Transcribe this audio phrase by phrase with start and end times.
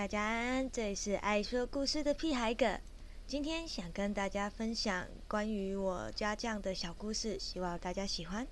[0.00, 2.80] 大家安安，这里是爱说故事的屁孩哥。
[3.26, 8.46] 今天想跟大家分享关于我家将的小故事，希望大家喜欢。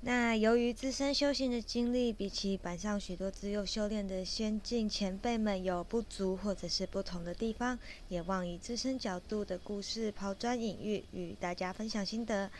[0.00, 7.78] 那由于自身修行的经历，比起板上许多自幼修炼的先进前辈们有不足或者是不同的地方，
[8.08, 12.50] 也望以自身角度的故事抛砖引玉，与大家分享心得。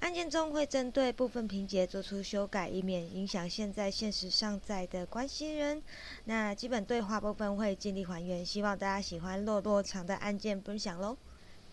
[0.00, 5.82] 案件中会针对部分情节做出修改，以免影响现在现实上在的关系人。
[6.24, 11.16] 那基本对话部分会尽力还原，希望大家喜欢落落长的案件分享喽。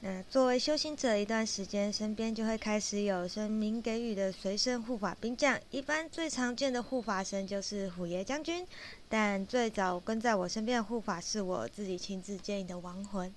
[0.02, 5.60] 那作为修行者，一段时间身边就会开始有神明给予的随身护法兵将。
[5.72, 8.68] 一般最常见的护法神就是虎爷将军，
[9.08, 13.34] 但最早跟在我身边的护法是我自己亲自接引的亡魂。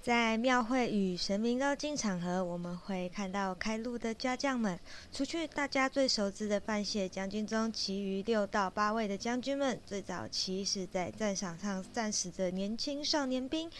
[0.00, 4.78] 在庙会与神明绕境场合，我们会看到开路的家将们。
[5.12, 13.70] 除去大家最熟知的范谢将军中，其余六到八位的将军们，最早期是在战场上战死的年轻少年兵。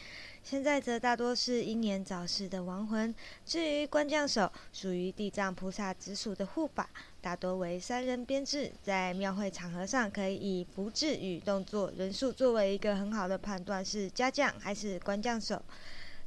[0.43, 3.15] 现在则大多是英年早逝的亡魂。
[3.47, 6.91] 至于官将手，属于地藏菩萨直属的护法，
[7.23, 8.71] 大多为三人编制。
[8.83, 15.63] 在庙会场合上，可以以符制与动作人数作为一个很好的判断，是家将还是官将手。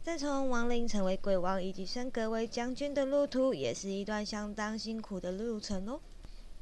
[0.03, 5.99] 再从亡灵成为鬼王，以及升格为将军的路途，也是一段相当辛苦的路程哦。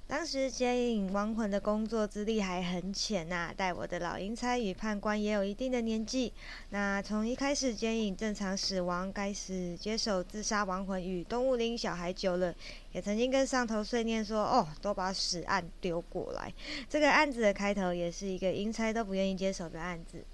[0.08, 6.34] 当时接引亡魂的工作资历还很浅呐，带我的老阴差与判官也有一定的年纪。
[6.72, 12.54] 那从一开始接引正常死亡，开始接手自杀亡魂与动物灵小孩久了，
[12.92, 16.54] 也曾经跟上头碎念说：“哦，都把死案丢过来。”
[16.90, 20.26] 这个案子的开头也是一个阴差都不愿意接手的案子。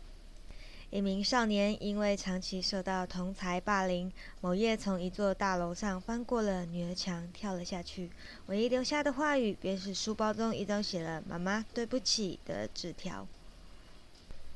[0.96, 8.10] 一名少年因为长期受到同才霸凌，某夜从一座大楼上翻过了女儿墙，跳了下去。
[8.46, 13.28] 唯一留下的话语，便是书包中一张写了“妈妈对不起”的纸条。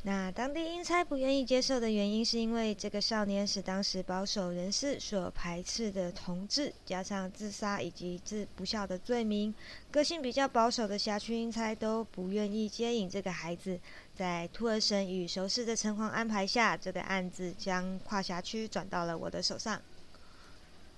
[0.03, 9.53] 那当地英差不愿意接受的原因，是因为这个少年是当时保守人士所排斥的同志，加上自杀以及自不孝的罪名，
[9.91, 13.77] 个性比较保守的辖区英差都不愿意接引这个孩子。
[14.19, 19.81] 在兔儿神与熟识的城隍安排下，这个案子将跨辖区转到了我的手上。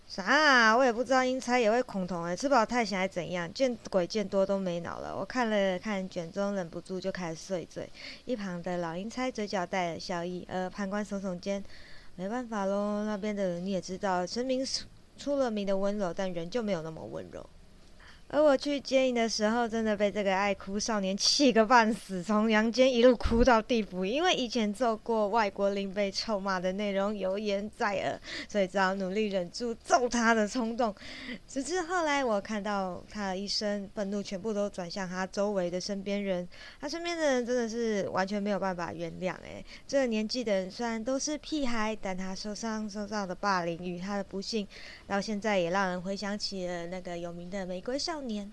[0.08, 0.76] 啥？
[0.76, 3.54] 我也不知道，阴差也会恐同哎，吃饱太闲还怎样？
[3.54, 5.16] 见鬼见多都没脑了。
[5.16, 7.88] 我看了看卷宗，忍不住就开始碎嘴。
[8.26, 11.64] 一旁的老阴差嘴角带了笑意，而判官耸耸肩，
[12.16, 13.06] 没办法喽。
[13.06, 14.66] 那边的人你也知道，神明
[15.16, 17.48] 出了名的温柔，但人就没有那么温柔。
[18.34, 24.06] 而我去接应的时候，真的被这个爱哭少年气个半死，从阳间一路哭到地府。
[24.06, 30.96] 因为以前做过外国灵被臭骂的内容油盐在耳，所以只好努力忍住揍他的冲动。
[31.46, 36.48] 直至后来，我看到他的一生愤怒全部都转向他周围的身边人，
[36.80, 39.34] 他身边的人真的是完全没有办法原谅。
[39.44, 44.66] 诶，这个年纪的人虽然都是屁孩，但他受伤受到的霸凌与他的不幸，
[45.06, 48.52] 到现在也让人回想起了那个有名的玫瑰少年，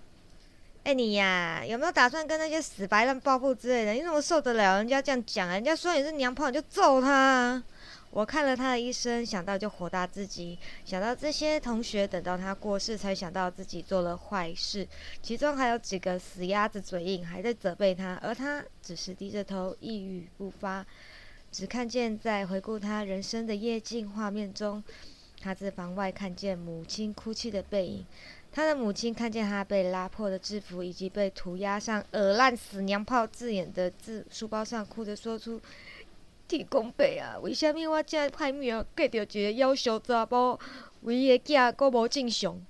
[0.84, 3.92] 哎你呀，有没有打算跟那些死白烂报复之类的？
[3.92, 5.48] 你怎么受得了人家这样讲？
[5.48, 7.62] 人家说你是娘炮，你就揍他。
[8.10, 14.88] 我看了他的一生，想到就火大自己，想到这些同学等到他过世才想到自己做了坏事，
[15.22, 20.86] 其中还有几个死鸭子嘴硬，还在责备他，而他只是低着头一语不发，
[21.52, 24.82] 只看见在回顾他人生的夜景画面中，
[25.42, 28.06] 他自房外看见母亲哭泣的背影。
[28.50, 35.60] 他的母亲看见他被拉破的制服，以及被涂鸦上“耳烂死娘炮”字眼的字书包上，哭着说出
[36.48, 40.58] ：“天公伯啊，为什么我这歹命，嫁着一个夭寿查甫，
[41.02, 42.60] 唯一的囝阁无正常？”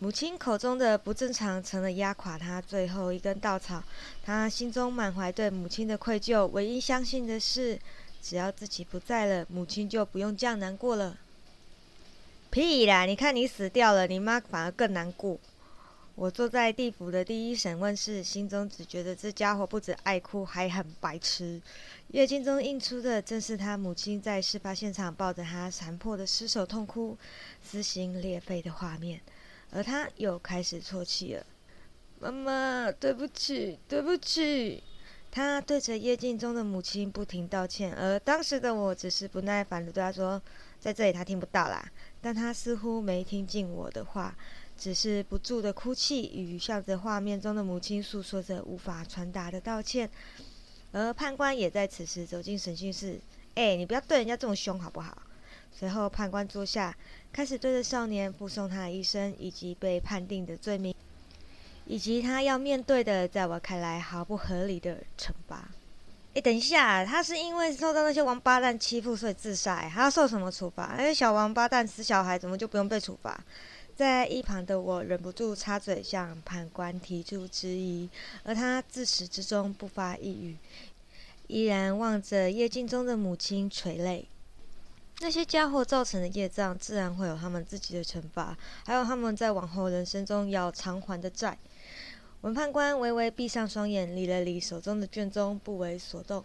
[0.00, 3.82] 母亲口中的不正常，成了压垮他最后一根稻草。
[4.24, 7.78] 他心中满怀对母亲的愧疚，唯一相信的是，
[8.22, 11.16] 只要自己不在了，母亲就不用这样难过了。
[12.50, 13.04] 屁啦！
[13.04, 15.38] 你看你死掉了，你妈反而更难过。
[16.14, 21.62] 我坐在地府的第一审问室，心中只觉得这家伙不止爱哭，还很白痴。
[22.08, 27.16] 月镜中映出的正是他母亲在事发现场抱着他残破的尸首痛哭、
[27.62, 29.20] 撕心裂肺的画面，
[29.70, 31.46] 而他又开始啜泣了。
[32.18, 34.82] 妈妈，对不起，对不起。
[35.30, 40.42] 他对着夜镜中的母亲不停道歉，而当时的我只是不耐烦的对他说
[40.80, 41.86] ：“在这里，他听不到啦。”
[42.20, 44.36] 但他似乎没听进我的话，
[44.76, 50.10] 只是不住的哭泣，与向着画面中的母亲诉说着无法传达的道歉。
[50.92, 53.20] 而判官也在此时走进审讯室。
[53.54, 55.22] 哎，你不要对人家这么凶好不好？
[55.70, 56.96] 随后判官坐下，
[57.32, 60.94] 开始对着少年复诵他的一生以及被判定的罪名，
[61.86, 65.68] 以及他要面对的，在我看来毫不合理的惩罚。
[66.40, 69.88] 等一下，他是因为受到那些王八蛋欺负，所以自杀。
[69.88, 70.94] 他要受什么处罚？
[70.96, 73.38] 那些小王八蛋死小孩，怎么就不用被处罚？
[73.96, 78.08] 在一旁的我忍不住插嘴向判官提出质疑，
[78.44, 80.56] 而他自始至终不发一语，
[81.48, 84.28] 依然望着夜镜中的母亲垂泪。
[85.20, 88.56] 那些家伙造成的业障，自然会有他们自己的惩罚，
[88.86, 91.58] 还有他们在往后人生中要偿还的债。
[92.42, 96.44] 文判官微微闭上双眼，理了理手中的卷宗，不为所动。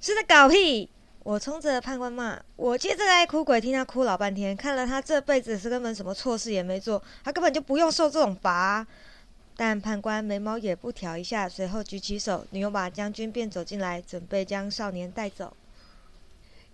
[0.00, 0.88] 是在搞屁！
[1.24, 2.40] 我冲着判官骂。
[2.54, 8.86] 我接着爱哭鬼，听他哭老半天，看了他这辈子是根本什么错事也没做，他根本就不用受这种罚。
[9.56, 15.56] 但判官眉毛也不挑一下，随后举起手，牛马将军便走进来，准备将少年带走。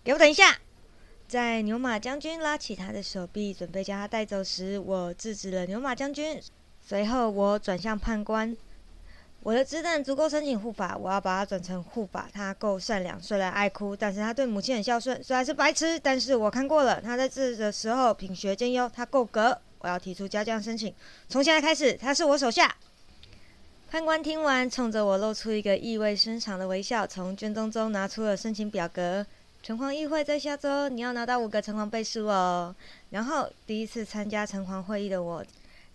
[0.04, 0.58] 给我等一下！
[1.26, 6.38] 在牛马将军拉起他的手臂，准备将他带走时，我制止了牛马将军。
[6.86, 8.54] 随后，我转向判官
[9.42, 12.28] ：“我的子弹足够申请护法，我要把他转成护法。
[12.30, 15.22] 他够善良，虽然爱哭，但是他对母亲很孝顺。
[15.24, 19.58] 虽然是白痴，但是我看过了，他在这的时候品学兼优，他够格。
[19.78, 20.94] 我要提出家将申请，
[21.26, 22.76] 从现在开始，他是我手下。”
[23.90, 29.24] 判官听完，冲着我露出一个意味深长的微笑，从卷宗中拿出了申请表格。
[29.62, 32.76] 城隍议会在下周，你要拿到五个城隍背书哦。
[33.08, 35.42] 然后，第一次参加城隍会议的我。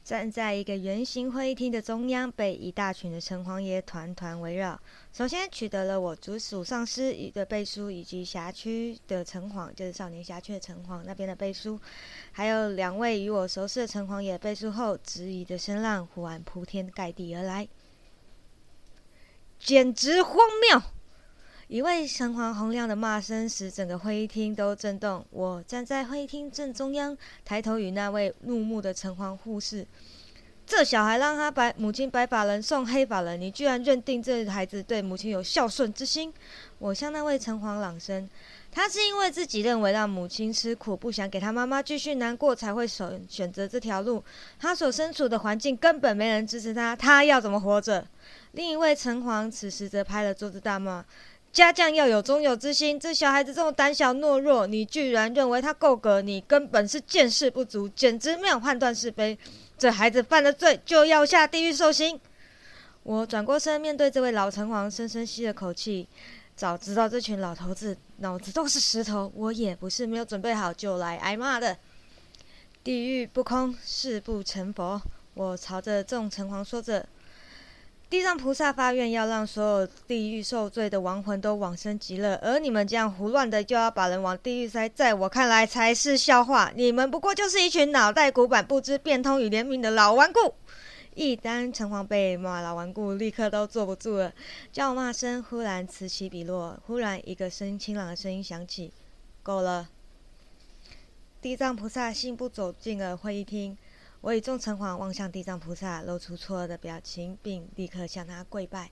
[0.09, 4.81] 站在一个圆形会议厅的中央，被一大群的城隍爷团团围绕。
[5.13, 11.79] 首先取得了我直属上司的背书，以及辖区的城隍，就是少年辖区的城隍那边的背书，
[12.31, 17.67] 还有两位与我熟识的城隍爷背书后，质疑的声浪忽然铺天盖地而来，
[19.59, 20.35] 简直荒
[20.71, 20.81] 谬！
[21.69, 25.23] 一位城隍洪亮的骂声使整个会议厅都震动。
[25.29, 29.85] 我站在会议厅正中央，抬头与那位怒目的城隍互视。
[30.65, 36.33] 这小孩让他白母亲白发人送黑发人，你居然认定这孩子对母亲有孝顺之心？
[36.79, 38.27] 我向那位城隍朗声：
[38.71, 44.23] 他是因为自己认为让母亲吃苦，不想给他妈妈继续难过，才会选选择这条路。
[44.57, 48.07] 他所身处的环境根本没人支持他，他要怎么活着？
[48.53, 51.05] 另一位城隍此时则拍了桌子大骂。
[51.51, 56.21] 家将要有忠友之心，这小孩子这么胆小懦弱，你居然认为他够格？
[56.21, 59.37] 你根本是见识不足，简直没有判断是非。
[59.77, 62.19] 这孩子犯了罪，就要下地狱受刑。
[63.03, 66.07] 我转过身，面对这位老城隍，深深吸了口气。
[66.55, 71.77] 早知道这群老头子脑子都是石头，我也不是没有准备好就来挨骂的。
[72.83, 75.01] 地狱不空，誓不成佛。
[75.33, 77.07] 我朝着众城隍说着。
[78.09, 86.71] 地藏菩萨发愿要让所有地狱受罪的亡魂都往生极乐，而你们这样胡乱的就要把人往地狱塞，在我看来才是笑话。
[86.75, 90.55] 你们不过就是一群脑袋古板、不知变通与怜悯的老顽固。
[91.13, 94.33] 一当城隍被骂老顽固，立刻都坐不住了，
[94.71, 96.79] 叫骂声忽然此起彼落。
[96.87, 98.91] 忽然一个声音清朗的声音响起
[99.43, 99.87] ：“够了。”
[101.41, 103.77] 地藏菩萨信步走进了会议厅。
[104.21, 108.91] 我以众城隍望向地藏菩萨，露出错愕的表情，并立刻向他跪拜。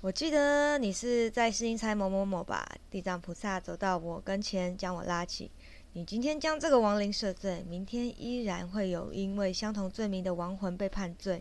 [0.00, 2.68] 我记得你是在世英差某某某吧？
[2.90, 5.48] 地藏菩萨走到我跟前，将我拉起。
[5.92, 11.40] 你今天将这个亡灵赦罪，明天依然会有因为相同罪名的亡魂被判罪。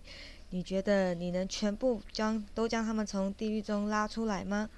[0.52, 4.70] 你觉得你能全部将都将他们从地狱中拉出来吗？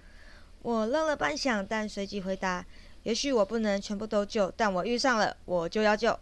[0.62, 2.66] 我愣了半晌，但随即回答：
[3.04, 6.18] 也许我不能全部都救，但我遇上了，我就要救。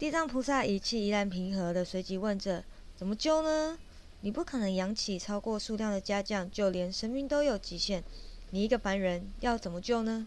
[0.00, 2.64] 地藏菩萨语气依然平和的，随即问着
[2.96, 3.78] ：“怎么救呢？
[4.22, 8.02] 你不可能养起超过数量的家将，就连生命都有极限。
[8.48, 10.26] 你一个凡人要怎么救呢？”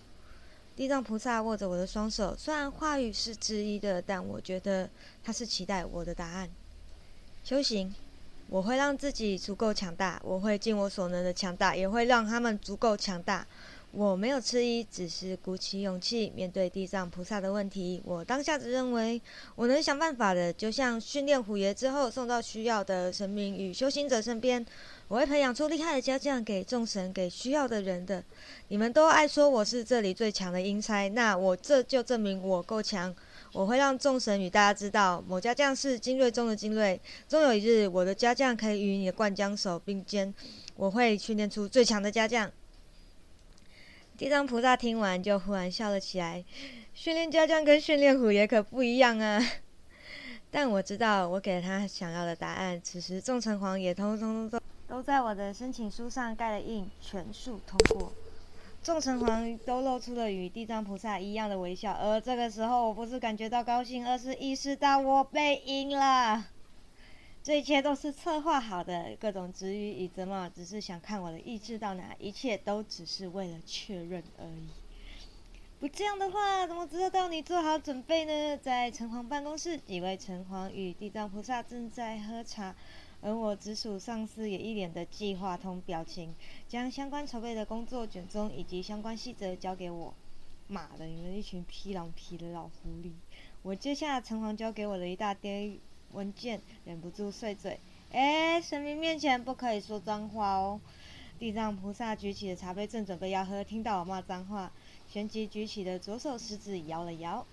[0.77, 4.87] 地藏菩萨握着我的双手，虽然话语是质疑的，但我觉得
[5.23, 6.47] 他是期待我的答案。
[7.43, 7.95] 修行，
[8.49, 13.47] 我会让自己足够强大，我会尽我所能的强大，也会让他们足够强大。
[13.95, 18.01] 我没有迟疑，只是鼓起勇气面对地藏菩萨的问题。
[18.03, 19.21] 我当下只认为，
[19.53, 24.65] 我能想办法的，就像训练虎爷之后送到需要的神明与修行者身边，
[25.07, 28.23] 我会培养出厉害的家将给众神，给需要的人的。
[28.69, 33.13] 你们都爱说我是这里最强的阴差，那我这就证明我够强。
[33.51, 36.99] 我会让众神与大家知道，某家将是精锐中的精锐。
[37.29, 40.33] 终有一日，我的家将可以与你的灌江手并肩。
[40.75, 42.51] 我会训练出最强的家将。
[44.23, 46.41] 地藏菩萨听完，就忽然笑了起来。
[46.95, 49.37] 训练家将跟训练虎也可不一样啊！
[50.49, 52.79] 但我知道，我给他想要的答案。
[52.81, 58.13] 此时，众城隍也通通都都在我的申请书上盖了印，全数通过。
[58.81, 61.91] 众城隍都露出了与地藏菩萨一样的微笑。
[61.91, 66.45] 而这个时候，我不是感觉到高兴，而是意识到我被赢了。
[67.43, 74.67] 这一切都是策划好的，各种止语以责骂，只是想看我的意志到哪，一切都只是为了确认而已。
[75.81, 78.57] 不这样的话，怎么知道你做好准备呢？
[78.59, 82.73] 在城隍办公室，几位城隍与地藏菩萨正在喝茶。
[83.21, 86.33] 而我直属上司也一脸的计划通表情，
[86.69, 90.13] 将相关筹备的工作卷宗以及相关细则交给我。
[90.69, 93.11] 妈的，你们一群披狼皮的老狐狸！
[93.61, 95.77] 我接下城隍交给我的一大堆
[96.13, 97.79] 文件，忍不住碎嘴
[98.13, 100.79] ：“哎，神明面前不可以说脏话哦。”
[101.39, 104.71] 地藏菩萨举起的茶杯正准备要喝，听到我骂脏话，
[105.09, 107.45] 旋即举起的左手食指摇了摇。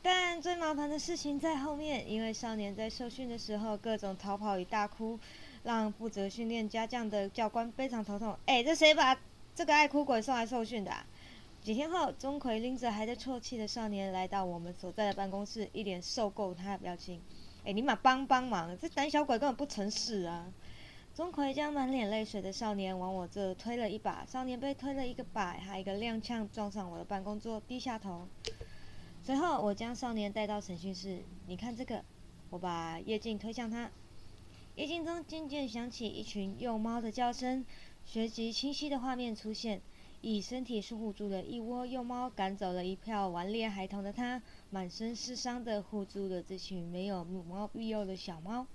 [0.00, 5.18] 但最麻烦的事情在后面，因为少年在受训的时候各种逃跑与大哭，
[5.64, 8.38] 让负责训练家将的教官非常头痛。
[8.46, 9.18] 哎，这谁把
[9.56, 10.92] 这个爱哭鬼送来受训的？
[11.64, 17.20] 几天后，钟馗拎着还在啜泣的少年来到我们所在的办公室，一脸受够他的表情。
[17.64, 20.52] 哎，你妈帮帮忙，这胆小鬼根本不成事啊！
[21.14, 28.28] 钟馗将满脸泪水的少年往我这推了一把，少年被推了一个摆，还一个踉跄撞上我的办公桌，低下头。
[29.20, 31.22] 随后，我将少年带到审讯室。
[31.46, 32.04] 你看这个，
[32.50, 33.90] 我把夜镜推向他。
[34.76, 37.66] 夜镜中渐渐响起一群幼猫的叫声，
[38.04, 39.82] 随即清晰的画面出现：
[40.20, 48.66] 以身体是护住了一窝幼猫，赶走了一票顽劣孩童的他，满身是伤的护住了这群没有母猫庇佑的小猫。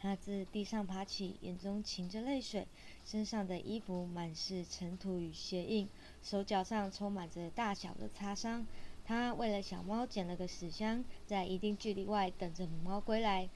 [0.00, 2.68] 他自地上爬起，眼中噙着泪水，
[3.04, 5.88] 身上的衣服满是尘土与血印，
[6.22, 8.64] 手脚上充满着大小的擦伤。
[9.04, 13.48] 他为了小猫捡了个死箱，在一定距离外等着母猫归来，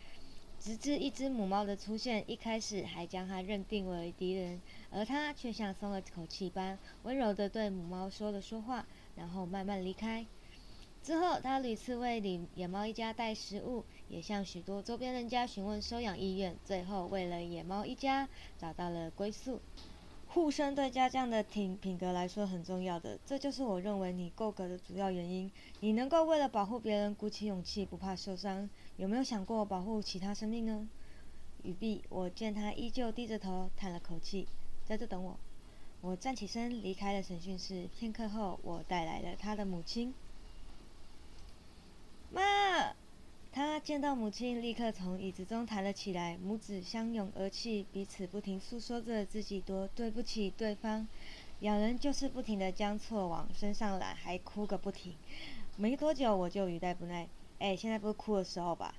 [0.62, 2.22] 直至一只母猫的出现。
[2.30, 4.60] 一开始还将它认定为敌人，
[4.92, 10.24] 而它却像松了口气般温柔地对母猫说了说话，然后慢慢离开。
[11.02, 12.22] 之后，他屡次为
[12.54, 19.60] 野猫一家带食物，也向许多周边人家询问收养意愿，最后为了野猫一家找到了归宿。
[20.28, 25.50] 护身对家将的品品格来说很重要的，这就是我认为你够格的主要原因。
[25.80, 30.88] 你能够为了保护别人鼓起勇气，不怕受伤，有没有想过保护其他生命呢？
[31.62, 34.46] 雨碧，我见他依旧低着头，叹了口气，
[34.84, 35.38] 在这等我。
[36.00, 37.88] 我站起身离开了审讯室。
[37.96, 40.12] 片刻后，我带来了他的母亲。
[42.30, 42.94] 妈。
[43.54, 51.06] 他见到母亲，立刻从椅子中弹了起来，母子相拥而泣，彼此不停诉说着自己多对不起对方。
[51.60, 55.14] 两人就是不停地将错往身上揽，还哭个不停。
[55.76, 57.28] 没多久，我就语带不耐
[57.62, 58.92] ：“哎，现在不是哭的时候吧？”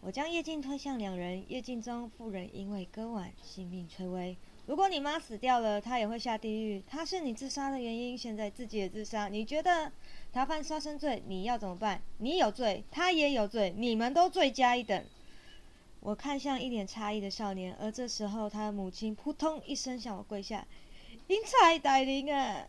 [0.00, 4.36] 我将夜镜推向两人，夜静中妇人因为割腕，性命垂危。
[4.66, 6.82] 如果你妈死掉了，她也会下地狱。
[6.86, 9.90] 她是你自杀的原因，现在自己也自杀，你觉得？
[10.32, 12.02] 他犯杀生罪，你要怎么办？
[12.18, 15.04] 你有罪，他也有罪，你们都罪加一等。
[16.00, 20.66] 我看向一脸诧异的少年，而这时候他的母亲扑通一声向我跪下
[21.28, 22.66] ：“英才大人啊！”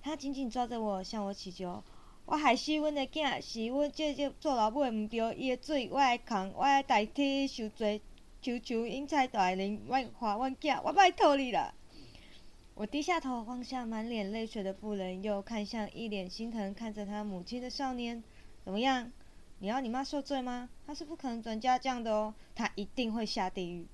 [0.00, 1.82] 他紧紧抓着我，向我祈求
[2.30, 8.02] ：“我害死阮的囝，是阮这这做老母的毋对，伊的罪我来扛，我来代替受罪。
[8.42, 11.74] 求求英才大人，我还阮囝，我拜托你了。”
[12.76, 18.22] 我低下头望向满脸泪水的妇人，又看向一脸心疼看着他母亲的少年。
[18.62, 19.10] 怎么样？
[19.60, 20.68] 你要你妈受罪吗？
[20.86, 23.86] 她是不可能转嫁这样的哦，她一定会下地狱。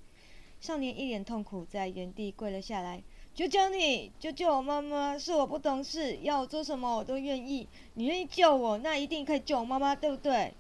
[0.61, 3.01] 少年一脸痛苦，在原地跪了下来。
[3.35, 5.19] 求求你，救救我妈妈！
[5.19, 7.67] 是我不懂事，要我做什么我都愿意。
[7.95, 10.55] 你愿意救我，那一定可以救我妈妈，对不对？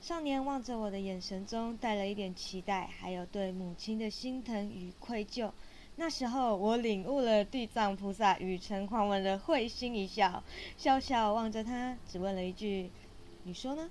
[0.00, 5.50] 少年望着我的眼神中带了一点期待，还有对母亲的心疼与愧疚。
[5.96, 10.44] 那时候，我领悟了地藏菩萨与陈匡文的会心一笑，
[10.78, 12.92] 笑笑望着他，只问了一句
[13.42, 13.90] ：“你说呢？”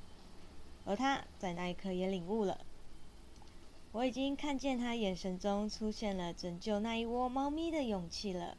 [0.88, 2.58] 而他在那一刻也领悟了。
[3.94, 8.56] 我已经看见他眼神中出现了拯救那一窝猫咪的勇气了。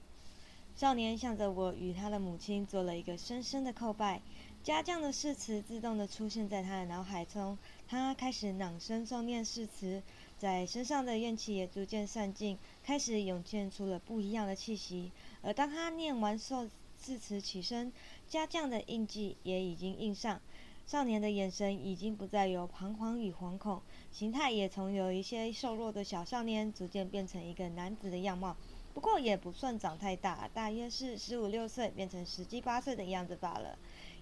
[0.76, 4.20] 少年向着我与他的母亲做了一个深深的叩拜，
[4.62, 7.56] 家将的誓词自动的出现在他的脑海中，
[7.88, 10.02] 他开始朗声诵念誓词。
[10.38, 15.12] 在身上的怨气也逐渐散尽，开始涌现出了不一样的气息。
[15.40, 16.68] 而当他念完受
[17.00, 17.92] 誓词起身，
[18.28, 20.40] 家将的印记也已经印上。
[20.86, 28.56] 少年的眼神已经不再有彷徨与惶恐，形态也从有一些瘦弱的小少年，逐渐变成一个男子的样貌。
[28.92, 33.78] 不过也不算长太大，大约是十五六岁变成十七八岁的样子罢了。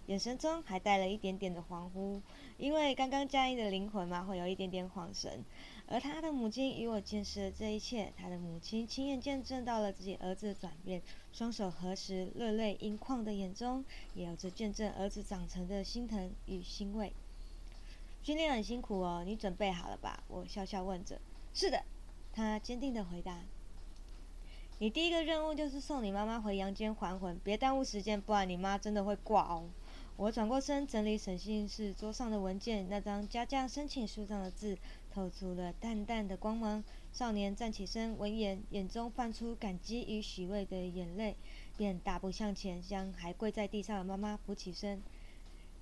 [0.07, 2.21] 眼神中还带了一点点的恍惚，
[2.59, 5.45] 因为刚刚加印的灵魂嘛，会有一点点恍神。
[5.87, 11.03] 而他的母亲与我见识了这一切，他的母亲亲眼见证到了自己儿子的转变，
[11.33, 17.13] 双手合十，热泪盈眶的眼中，也有着见证儿子长成的心疼与欣慰。
[18.23, 20.23] 训练很辛苦哦，你准备好了吧？
[20.29, 21.21] 我笑笑问着。
[21.53, 21.83] 是的，
[22.33, 23.41] 他坚定的回答。
[24.79, 29.69] 你第一个任务就是送你妈妈回阳间还魂，别耽误时间，不然你妈真的会挂哦。
[30.17, 34.77] 我转过身整理审讯室桌上的文件，那张家将申请书上的字
[35.11, 36.85] 透出了淡淡的光芒。
[37.13, 41.35] 少年站起身，闻言眼中泛出感激与许慰的眼泪，
[41.77, 45.03] 便大步向前，将还跪在地上的妈妈扶起身。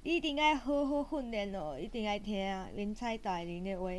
[0.04, 3.90] 一定要好好训练哦，一定要听林采大人的话。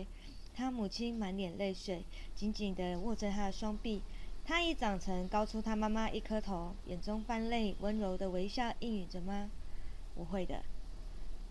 [0.55, 4.01] 他母亲满脸泪水，紧紧地握着他的双臂。
[4.43, 9.49] 他已长成高出他妈妈一颗头，眼中泛泪，温柔的微笑应允着妈。
[10.19, 10.61] 不会的。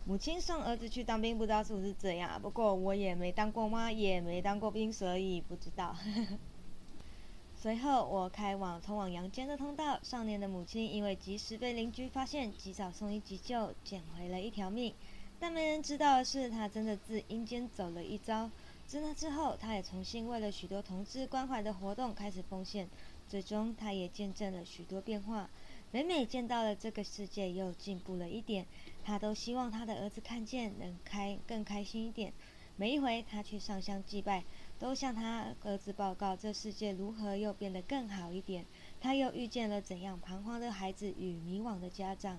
[0.05, 2.39] 母亲送儿子去当兵，不知道是不是这样。
[2.43, 5.97] 不过我也没当过妈，也没当过兵，所以不知道。
[7.57, 9.99] 随后，我开往通往阳间的通道。
[10.03, 14.93] 少年的母亲因为及时被邻居发现，及早送医急救，捡回了一条命。
[15.41, 18.51] 但没人知道的是，他真的自阴间走了一遭。
[18.87, 22.87] 自那之后，他也重新为了许多同志关怀的活动开始奉献。
[23.29, 25.51] 最终，他也见证了许多变化。
[25.91, 28.67] 每每见到了这个世界又进步了一点，
[29.03, 32.31] 他都希望他的儿子看见能开更开心一点。
[32.77, 34.45] 每一回他去上香祭拜，
[34.79, 38.67] 都向他儿子报告这世界如何又变得更好一点。
[39.01, 42.39] 他又遇见了怎样彷徨的孩子与迷惘的家长。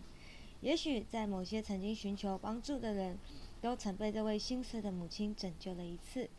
[0.62, 3.18] 也许在某些曾经寻求帮助的人，
[3.62, 6.30] 都曾被这位心碎的母亲拯救了一次。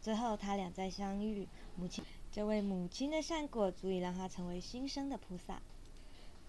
[0.00, 1.46] 最后他俩再相遇，
[1.76, 5.60] 母亲这位母亲的善果足以让他成为新生的菩萨。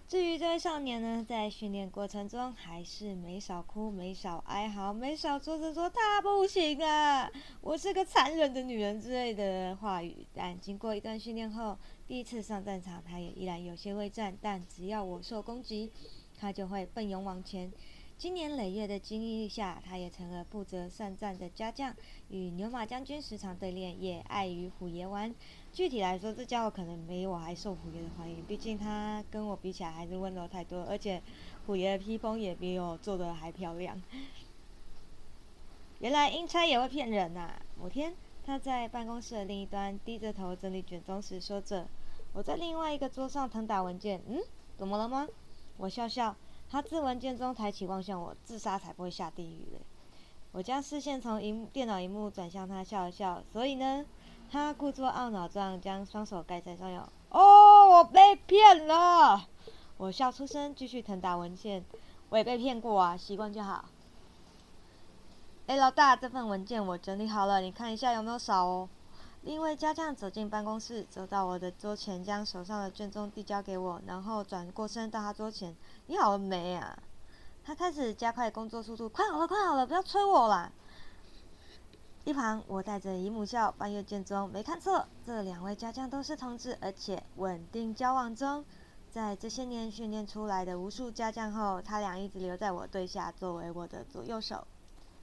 [0.08, 10.26] 至于这位少年呢，在训练过程中还是没少哭、没少哀嚎、没少说着说他不行啊，我是个残忍的女人之类的话语。
[10.34, 14.34] 但经过一段训练后，第一次上战场，他也依然有些畏战。
[14.42, 15.92] 但只要我受攻击，
[16.40, 17.70] 他就会奋勇往前。
[18.18, 21.94] 经年累月的经历下，他也成了负责善战的家将，
[22.30, 25.36] 与牛马将军时常对练，也爱与虎爷玩。
[25.78, 31.22] 具体来说，这家伙可能没我还受虎爷的欢迎，毕竟他跟我比起来还是温柔太多，而且
[31.68, 34.02] 虎爷的披风也比我做的还漂亮。
[36.00, 37.54] 原来阴差也会骗人呐！
[37.80, 41.86] 某天，他在办公室的另一端低着头整理卷宗时说着
[42.34, 44.42] ：“我在另外一个桌上腾打文件。”嗯，
[44.76, 45.28] 怎么了吗？
[45.78, 46.36] 我笑笑。
[46.72, 49.80] 他自文件中抬起望向我，自杀才不会下地狱嘞。
[50.54, 53.44] 我将视线从荧电脑荧幕转向他，笑了笑。
[53.54, 54.04] 所以呢？
[54.50, 57.08] 他故作懊恼状，将双手盖在上腰。
[57.30, 59.46] 哦，我被骗了！
[59.98, 61.84] 我笑出声，继续腾打文件。
[62.30, 63.86] 我也被骗过啊，习惯就好。
[65.68, 68.88] 哎，老大，这份文件我整理好了，你看一下有没有少哦。
[69.42, 75.76] 另一位家将走进办公室，走到我的桌前，将手上的卷宗递交给我，然后转过身到他桌前。
[76.06, 76.98] 你好了没啊？
[77.66, 80.72] 他开始加快工作速度，快好了，快好了，不要催我啦！
[82.28, 88.66] 一旁，我带着姨母笑，翻阅卷宗，没看错，这两位家将都是同志，而且稳定交往中。
[89.10, 94.68] 在这些年训练出来的无数家将后，他俩一直留在我队下，作为我的左右手。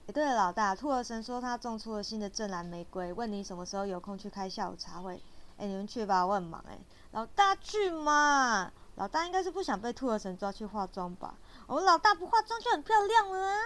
[0.06, 5.22] 也，对了，老大，兔儿神说他种出了新的正蓝玫瑰，问你什么时候有空去开下午茶会？
[5.58, 6.64] 哎，你们去吧，我很忙。
[6.66, 6.78] 哎，
[7.10, 8.72] 老大去嘛？
[8.94, 11.34] 老大应该是不想被兔儿神抓去化妆吧？
[11.66, 13.60] 我们老大不化妆就很漂亮了啊！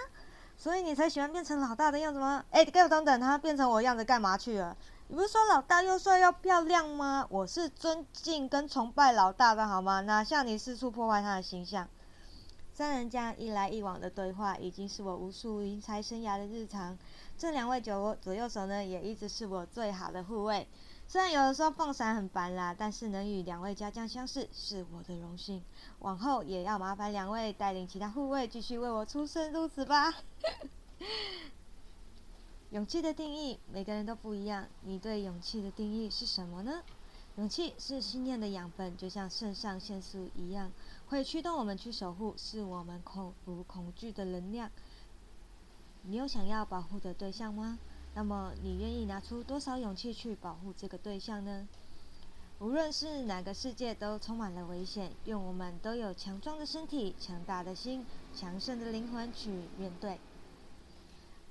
[0.58, 2.44] 所以你才喜欢变成老大的样子吗？
[2.50, 4.76] 哎，给我等等，他变成我样子干嘛去了？
[5.06, 7.24] 你不是说老大又帅又漂亮吗？
[7.30, 10.00] 我是尊敬跟崇拜老大的好吗？
[10.00, 11.88] 哪像你四处破坏他的形象？
[12.74, 16.98] 三人这样一来一往的对话，已经是我无数阴差生涯的日常。
[17.36, 20.68] 这两位酒窝左右手呢，也一直是我最好的护卫。
[21.10, 25.62] 虽然有的时候放闪很烦啦，但是能与两位家将相识是我的荣幸。
[26.00, 30.12] 往后也要麻烦两位带领其他护卫继续为我出生入死吧。
[32.72, 34.66] 勇气的定义，每个人都不一样。
[34.82, 36.82] 你对勇气的定义是什么呢？
[37.36, 40.70] 勇气是信念的养分，就像肾上腺素一样，
[41.08, 44.70] 会驱动我们去守护，是我们克服恐惧的能量。
[46.02, 47.78] 你有想要保护的对象吗？
[48.14, 51.68] 那么，你愿意拿出多少勇气去保护这个对象呢？
[52.58, 55.12] 无论是哪个世界，都充满了危险。
[55.26, 60.18] 愿我们都有强壮的身体、强大的心、强盛的灵魂去面对。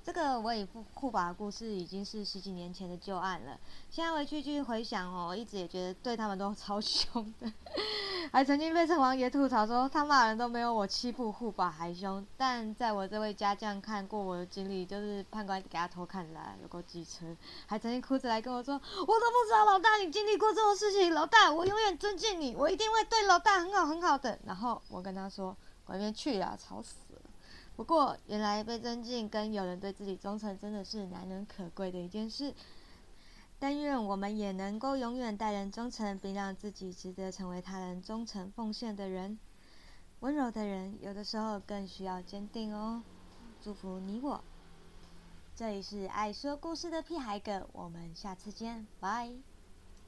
[0.04, 3.58] 这个我以护护法的故事已经是十几年前的旧案了。
[3.89, 7.52] 现在回去继续回想哦，一直也觉得对他们都超凶的，
[8.32, 12.26] 还曾经被城王爷吐槽说他骂人都没有我欺负护法还凶。
[12.36, 17.26] 但在我这位家将看过我的经历，就是判官给他偷看来有够机车，
[17.66, 24.38] 还曾经哭着来跟我说，我都不知道老大你经历过这种事情，老大我永远尊敬你，我一定会对老大很好很好的。
[24.46, 27.22] 然后我跟他说，我那边去啊，吵死了。
[27.76, 32.54] 不过，原来被尊敬跟有人对自己忠诚，真的是难能可贵的一件事。
[33.60, 39.39] 但愿我们也能够永远待人忠诚，并让自己值得成为他人忠诚奉献的人。
[40.20, 43.04] 温柔的人，有的时候更需要坚定哦。
[43.62, 44.43] 祝福你我。
[45.56, 49.32] 这里是爱说故事的屁孩哥，我们下次见，拜。